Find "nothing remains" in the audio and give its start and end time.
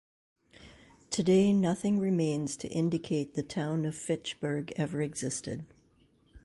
1.53-2.57